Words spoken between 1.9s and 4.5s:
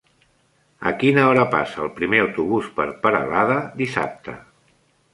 primer autobús per Peralada dissabte?